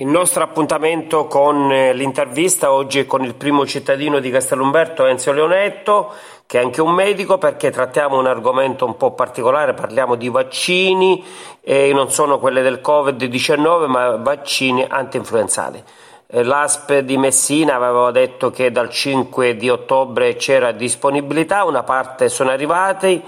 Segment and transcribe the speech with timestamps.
[0.00, 5.30] Il nostro appuntamento con eh, l'intervista oggi è con il primo cittadino di Castellumberto, Enzio
[5.32, 6.14] Leonetto,
[6.46, 11.22] che è anche un medico perché trattiamo un argomento un po' particolare, parliamo di vaccini
[11.60, 15.84] e non sono quelle del Covid-19 ma vaccini anti-influenzali.
[16.32, 22.28] Eh, L'ASP di Messina aveva detto che dal 5 di ottobre c'era disponibilità, una parte
[22.28, 23.20] sono arrivati,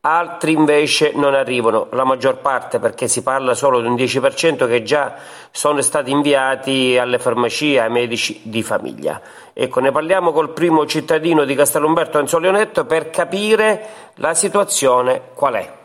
[0.00, 4.82] altri invece non arrivano, la maggior parte perché si parla solo di un 10% che
[4.82, 5.14] già
[5.52, 9.20] sono stati inviati alle farmacie, ai medici di famiglia.
[9.52, 15.54] Ecco, ne parliamo col primo cittadino di Castellumberto Enzo Leonetto per capire la situazione qual
[15.54, 15.77] è.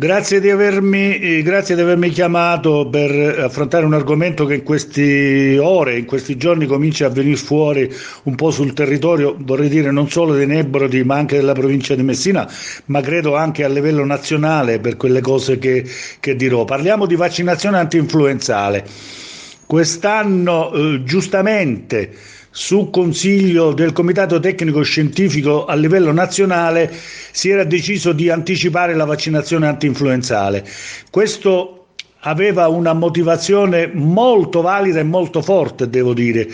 [0.00, 5.58] Grazie di, avermi, eh, grazie di avermi chiamato per affrontare un argomento che in queste
[5.58, 10.08] ore, in questi giorni comincia a venire fuori un po' sul territorio, vorrei dire non
[10.08, 12.48] solo dei Nebrodi ma anche della provincia di Messina,
[12.84, 15.84] ma credo anche a livello nazionale per quelle cose che,
[16.20, 16.64] che dirò.
[16.64, 18.84] Parliamo di vaccinazione anti-influenzale.
[19.66, 22.12] Quest'anno eh, giustamente
[22.58, 26.92] su consiglio del Comitato Tecnico Scientifico a livello nazionale
[27.30, 30.66] si era deciso di anticipare la vaccinazione antinfluenzale.
[31.08, 31.86] Questo
[32.22, 36.48] aveva una motivazione molto valida e molto forte, devo dire,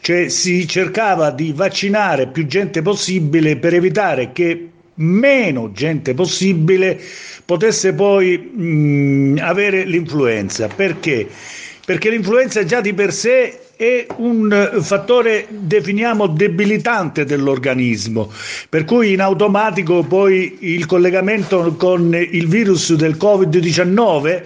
[0.00, 7.00] cioè si cercava di vaccinare più gente possibile per evitare che meno gente possibile
[7.44, 10.68] potesse poi mh, avere l'influenza.
[10.68, 11.26] Perché?
[11.88, 18.30] Perché l'influenza già di per sé è un fattore, definiamo, debilitante dell'organismo,
[18.68, 24.42] per cui in automatico poi il collegamento con il virus del Covid-19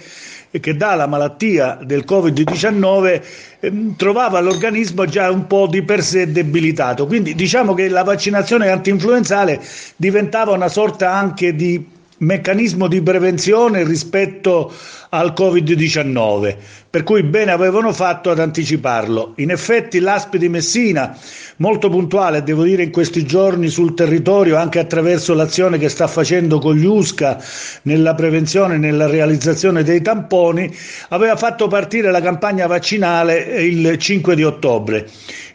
[0.60, 3.22] che dà la malattia del Covid-19
[3.58, 7.08] ehm, trovava l'organismo già un po' di per sé debilitato.
[7.08, 9.60] Quindi diciamo che la vaccinazione antinfluenzale
[9.96, 11.84] diventava una sorta anche di
[12.18, 14.72] meccanismo di prevenzione rispetto
[15.10, 16.56] al Covid-19,
[16.92, 19.32] per cui bene avevano fatto ad anticiparlo.
[19.36, 21.16] In effetti l'ASP di Messina,
[21.56, 26.58] molto puntuale, devo dire in questi giorni sul territorio, anche attraverso l'azione che sta facendo
[26.58, 27.42] con gli USCA
[27.84, 30.70] nella prevenzione e nella realizzazione dei tamponi,
[31.08, 35.08] aveva fatto partire la campagna vaccinale il 5 di ottobre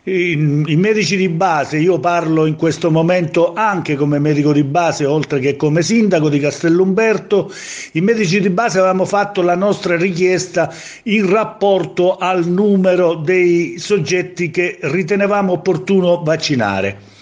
[0.07, 5.05] i, i, medici di base, io parlo in questo momento anche come medico di base,
[5.05, 7.51] oltre che come sindaco di Castellumberto,
[7.93, 10.73] i medici di base avevamo fatto la nostra richiesta
[11.03, 17.15] in rapporto al numero dei soggetti che ritenevamo opportuno vaccinare.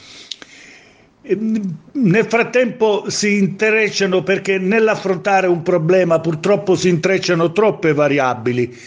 [1.27, 8.77] Nel frattempo si intrecciano perché nell'affrontare un problema purtroppo si intrecciano troppe variabili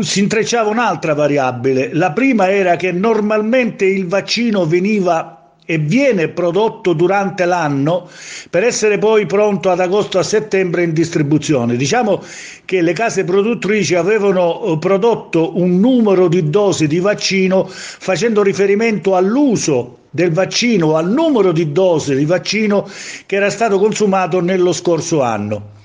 [0.00, 1.94] si intrecciava un'altra variabile.
[1.94, 5.37] La prima era che normalmente il vaccino veniva
[5.70, 8.08] e viene prodotto durante l'anno
[8.48, 11.76] per essere poi pronto ad agosto a settembre in distribuzione.
[11.76, 12.22] Diciamo
[12.64, 19.14] che le case produttrici avevano eh, prodotto un numero di dosi di vaccino facendo riferimento
[19.14, 22.88] all'uso del vaccino, al numero di dosi di vaccino
[23.26, 25.76] che era stato consumato nello scorso anno.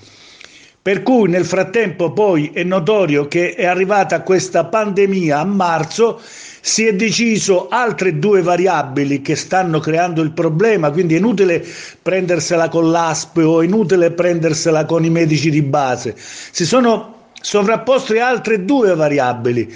[0.84, 6.20] Per cui nel frattempo poi è notorio che è arrivata questa pandemia a marzo,
[6.60, 11.66] si è deciso altre due variabili che stanno creando il problema, quindi è inutile
[12.02, 16.14] prendersela con l'ASP o è inutile prendersela con i medici di base.
[16.18, 19.74] Si sono sovrapposte altre due variabili.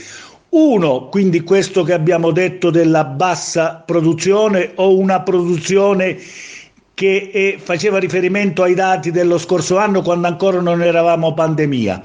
[0.50, 6.18] Uno, quindi questo che abbiamo detto della bassa produzione o una produzione
[6.98, 12.02] che eh, faceva riferimento ai dati dello scorso anno quando ancora non eravamo pandemia.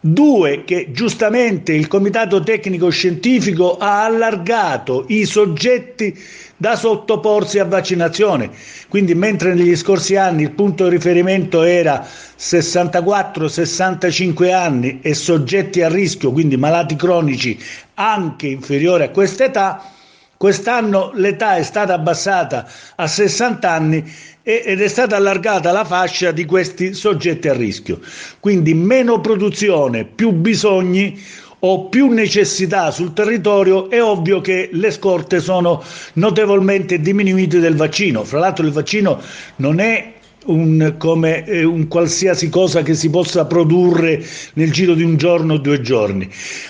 [0.00, 6.18] Due, che giustamente il Comitato Tecnico Scientifico ha allargato i soggetti
[6.56, 8.50] da sottoporsi a vaccinazione.
[8.88, 12.04] Quindi mentre negli scorsi anni il punto di riferimento era
[12.36, 17.56] 64-65 anni e soggetti a rischio, quindi malati cronici
[17.94, 19.92] anche inferiori a questa età,
[20.36, 26.44] Quest'anno l'età è stata abbassata a 60 anni ed è stata allargata la fascia di
[26.44, 28.00] questi soggetti a rischio.
[28.38, 31.18] Quindi meno produzione, più bisogni
[31.60, 35.82] o più necessità sul territorio, è ovvio che le scorte sono
[36.14, 38.22] notevolmente diminuite del vaccino.
[38.22, 39.20] Fra l'altro il vaccino
[39.56, 40.15] non è
[40.46, 45.54] un, come eh, un qualsiasi cosa che si possa produrre nel giro di un giorno
[45.54, 46.28] o due giorni.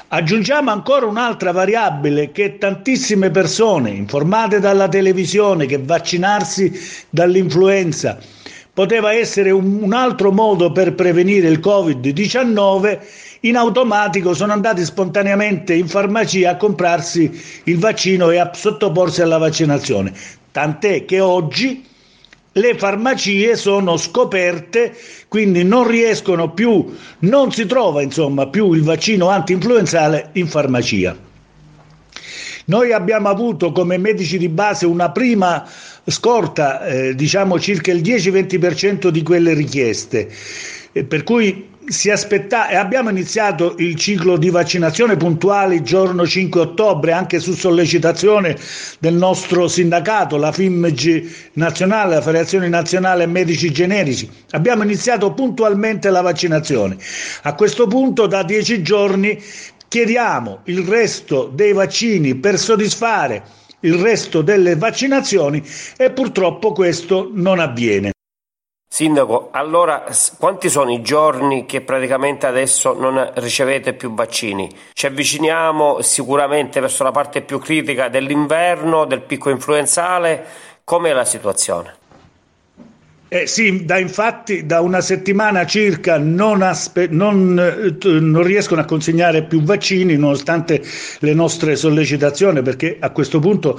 [0.08, 6.73] Aggiungiamo ancora un'altra variabile che tantissime persone informate dalla televisione che vaccinarsi
[7.11, 8.19] dall'influenza
[8.73, 12.99] poteva essere un, un altro modo per prevenire il Covid-19
[13.40, 17.31] in automatico sono andati spontaneamente in farmacia a comprarsi
[17.64, 20.12] il vaccino e a sottoporsi alla vaccinazione.
[20.50, 21.84] Tant'è che oggi
[22.56, 24.94] le farmacie sono scoperte,
[25.28, 31.16] quindi non riescono più, non si trova insomma più il vaccino anti-influenzale in farmacia.
[32.68, 35.68] Noi abbiamo avuto come medici di base una prima
[36.06, 40.28] scorta, eh, diciamo circa il 10-20% di quelle richieste,
[40.92, 46.60] eh, per cui si aspetta, abbiamo iniziato il ciclo di vaccinazione puntuale il giorno 5
[46.60, 48.56] ottobre anche su sollecitazione
[48.98, 54.28] del nostro sindacato, la FIMG nazionale, la Federazione Nazionale Medici Generici.
[54.50, 56.96] Abbiamo iniziato puntualmente la vaccinazione.
[57.42, 59.40] A questo punto da dieci giorni
[59.88, 63.44] chiediamo il resto dei vaccini per soddisfare
[63.80, 65.62] il resto delle vaccinazioni
[65.96, 68.15] e purtroppo questo non avviene.
[68.96, 70.04] Sindaco, allora
[70.38, 74.75] quanti sono i giorni che praticamente adesso non ricevete più vaccini?
[74.94, 80.43] Ci avviciniamo sicuramente verso la parte più critica dell'inverno, del picco influenzale,
[80.82, 81.94] com'è la situazione?
[83.28, 88.87] Eh sì, da infatti da una settimana circa non, aspe- non, eh, non, riescono a
[88.87, 90.82] consegnare più vaccini nonostante
[91.19, 93.78] le nostre sollecitazioni perché a questo punto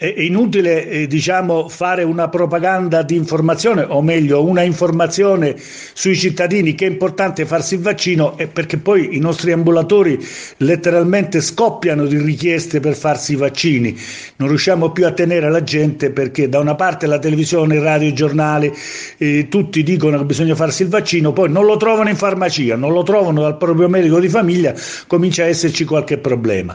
[0.00, 6.74] è inutile eh, diciamo, fare una propaganda di informazione, o meglio, una informazione sui cittadini
[6.74, 10.18] che è importante farsi il vaccino, perché poi i nostri ambulatori
[10.56, 13.94] letteralmente scoppiano di richieste per farsi i vaccini.
[14.36, 18.08] Non riusciamo più a tenere la gente perché da una parte la televisione, il radio,
[18.08, 18.72] i giornali,
[19.18, 22.94] eh, tutti dicono che bisogna farsi il vaccino, poi non lo trovano in farmacia, non
[22.94, 24.72] lo trovano dal proprio medico di famiglia,
[25.06, 26.74] comincia a esserci qualche problema.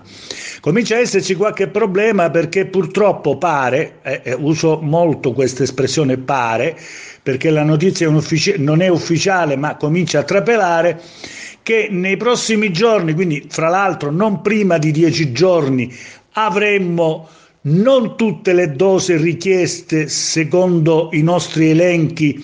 [0.61, 6.77] Comincia a esserci qualche problema perché purtroppo pare, eh, eh uso molto questa espressione pare,
[7.21, 8.09] perché la notizia
[8.57, 11.01] non è ufficiale ma comincia a trapelare,
[11.63, 15.91] che nei prossimi giorni, quindi fra l'altro non prima di dieci giorni,
[16.33, 17.27] avremmo
[17.61, 22.43] non tutte le dosi richieste secondo i nostri elenchi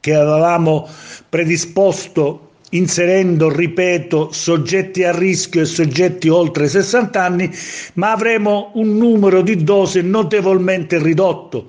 [0.00, 0.88] che avevamo
[1.28, 2.45] predisposto
[2.76, 7.50] inserendo, ripeto, soggetti a rischio e soggetti oltre 60 anni,
[7.94, 11.66] ma avremo un numero di dosi notevolmente ridotto.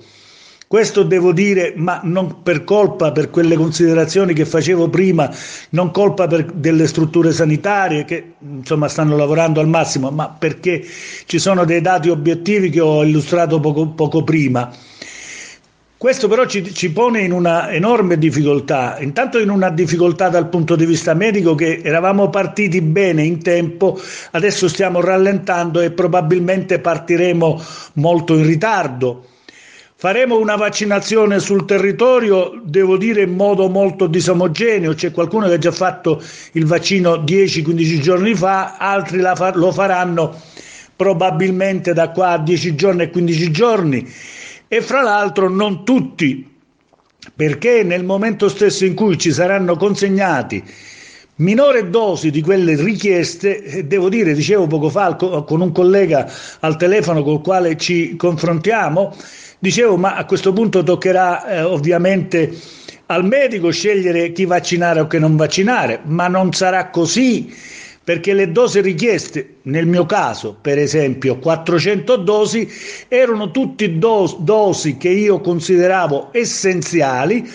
[0.67, 5.33] Questo devo dire, ma non per colpa, per quelle considerazioni che facevo prima,
[5.69, 10.85] non colpa delle strutture sanitarie che insomma stanno lavorando al massimo, ma perché
[11.25, 14.69] ci sono dei dati obiettivi che ho illustrato poco, poco prima.
[15.97, 20.75] Questo però ci, ci, pone in una enorme difficoltà, intanto in una difficoltà dal punto
[20.75, 23.99] di vista medico che eravamo partiti bene in tempo,
[24.31, 27.59] adesso stiamo rallentando e probabilmente partiremo
[27.93, 29.25] molto in ritardo.
[29.95, 35.57] Faremo una vaccinazione sul territorio, devo dire in modo molto disomogeneo, c'è qualcuno che ha
[35.57, 36.21] già fatto
[36.51, 40.39] il vaccino 10-15 giorni fa, altri fa- lo faranno
[40.95, 44.07] probabilmente da qua a 10 giorni e 15 giorni
[44.67, 46.55] e fra l'altro non tutti,
[47.35, 50.63] perché nel momento stesso in cui ci saranno consegnati
[51.37, 56.31] minore dosi di quelle richieste, eh, devo dire, dicevo poco fa con un collega
[56.61, 59.15] al telefono col quale ci confrontiamo,
[59.59, 62.55] dicevo ma a questo punto toccherà eh, ovviamente
[63.07, 67.53] al medico scegliere chi vaccinare o che non vaccinare, ma non sarà così
[68.07, 72.65] perché le dosi richieste, nel mio caso per esempio 400 dosi,
[73.09, 77.45] erano tutte dos- dosi che io consideravo essenziali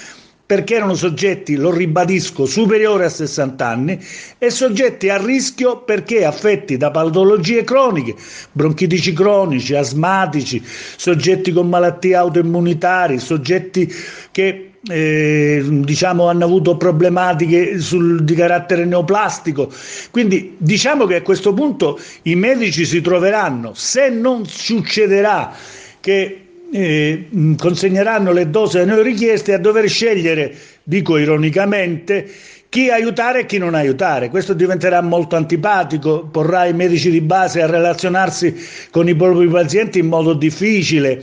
[0.45, 3.99] perché erano soggetti, lo ribadisco, superiori a 60 anni
[4.37, 8.15] e soggetti a rischio perché affetti da patologie croniche,
[8.53, 13.91] bronchitici cronici, asmatici, soggetti con malattie autoimmunitarie, soggetti
[14.31, 19.71] che eh, diciamo hanno avuto problematiche sul, di carattere neoplastico.
[20.11, 25.55] Quindi diciamo che a questo punto i medici si troveranno, se non succederà
[26.01, 26.39] che
[26.73, 32.29] eh, consegneranno le dosi a noi richieste, a dover scegliere, dico ironicamente,
[32.69, 34.31] chi aiutare e chi non aiutare.
[34.31, 38.55] Questo diventerà molto antipatico, porrà i medici di base a relazionarsi
[38.91, 41.23] con i propri pazienti in modo difficile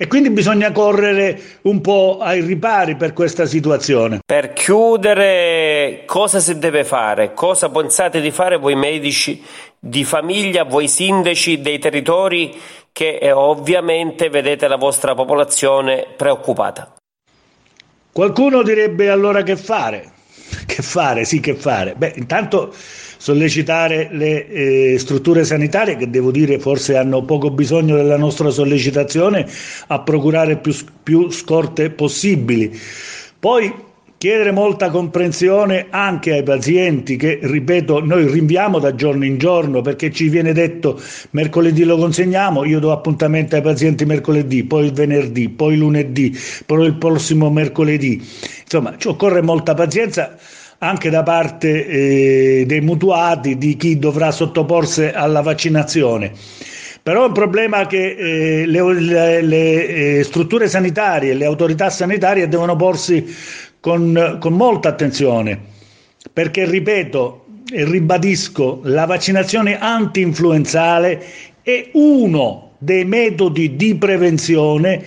[0.00, 4.20] e quindi bisogna correre un po' ai ripari per questa situazione.
[4.24, 7.34] Per chiudere, cosa si deve fare?
[7.34, 9.42] Cosa pensate di fare voi medici
[9.76, 12.56] di famiglia, voi sindaci dei territori
[12.92, 16.94] che eh, ovviamente vedete la vostra popolazione preoccupata?
[18.12, 20.12] Qualcuno direbbe allora che fare?
[20.64, 21.24] Che fare?
[21.24, 21.94] Sì, che fare.
[21.96, 22.72] Beh, intanto
[23.18, 29.46] sollecitare le eh, strutture sanitarie che devo dire forse hanno poco bisogno della nostra sollecitazione
[29.88, 32.78] a procurare più, più scorte possibili.
[33.38, 33.86] Poi
[34.18, 40.10] chiedere molta comprensione anche ai pazienti che, ripeto, noi rinviamo da giorno in giorno perché
[40.10, 45.48] ci viene detto mercoledì lo consegniamo, io do appuntamento ai pazienti mercoledì, poi il venerdì,
[45.48, 48.20] poi lunedì, poi il prossimo mercoledì.
[48.62, 50.36] Insomma, ci occorre molta pazienza
[50.78, 56.32] anche da parte eh, dei mutuati, di chi dovrà sottoporsi alla vaccinazione.
[57.02, 59.86] Però è un problema che eh, le, le, le
[60.18, 63.24] eh, strutture sanitarie, le autorità sanitarie devono porsi
[63.80, 65.58] con, con molta attenzione,
[66.32, 71.24] perché ripeto e ribadisco, la vaccinazione anti-influenzale
[71.62, 75.04] è uno dei metodi di prevenzione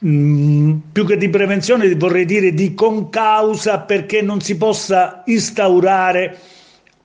[0.00, 6.38] mh, mm, più che di prevenzione vorrei dire di concausa perché non si possa instaurare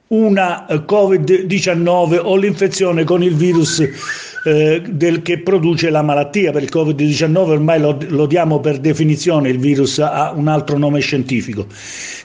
[0.08, 3.82] una eh, Covid-19 o l'infezione con il virus
[4.46, 6.52] eh, del, che produce la malattia.
[6.52, 11.00] Per il Covid-19 ormai lo, lo, diamo per definizione, il virus ha un altro nome
[11.00, 11.66] scientifico.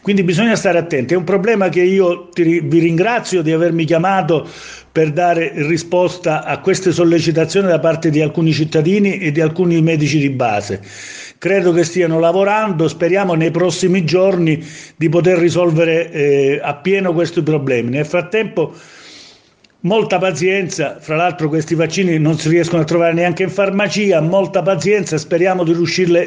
[0.02, 1.14] Quindi bisogna stare attenti.
[1.14, 4.46] È un problema che io ti, vi ringrazio di avermi chiamato
[4.92, 10.18] per dare risposta a queste sollecitazioni da parte di alcuni cittadini e di alcuni medici
[10.18, 10.82] di base.
[11.38, 14.62] Credo che stiano lavorando, speriamo nei prossimi giorni
[14.94, 17.88] di poter risolvere eh, appieno questi problemi.
[17.88, 18.74] Nel frattempo
[19.82, 24.62] molta pazienza, fra l'altro questi vaccini non si riescono a trovare neanche in farmacia, molta
[24.62, 25.74] pazienza, speriamo di,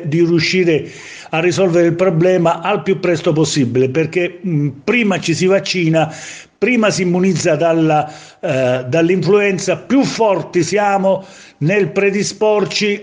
[0.06, 0.90] di riuscire
[1.30, 6.12] a risolvere il problema al più presto possibile, perché mh, prima ci si vaccina,
[6.58, 11.26] prima si immunizza dalla, eh, dall'influenza, più forti siamo
[11.60, 13.02] nel predisporci